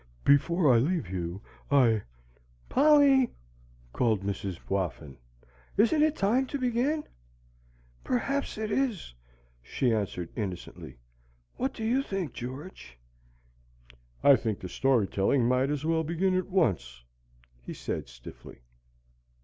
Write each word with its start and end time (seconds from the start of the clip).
Before 0.23 0.73
I 0.73 0.79
leave 0.79 1.11
you, 1.11 1.43
I" 1.69 2.01
"Polly," 2.69 3.29
called 3.93 4.23
Mrs. 4.23 4.57
Whoffin, 4.57 5.15
"isn't 5.77 6.01
it 6.01 6.15
time 6.15 6.47
to 6.47 6.57
begin?" 6.57 7.03
"Perhaps 8.03 8.57
it 8.57 8.71
is," 8.71 9.13
she 9.61 9.93
answered 9.93 10.29
innocently. 10.35 10.97
"What 11.57 11.75
do 11.75 11.83
you 11.83 12.01
think, 12.01 12.33
George?" 12.33 12.97
"I 14.23 14.35
think 14.37 14.59
the 14.59 14.69
story 14.69 15.05
telling 15.05 15.47
might 15.47 15.69
as 15.69 15.85
well 15.85 16.03
begin 16.03 16.35
at 16.35 16.47
once," 16.49 17.03
he 17.63 17.75
said 17.75 18.07
stiffly. 18.07 18.57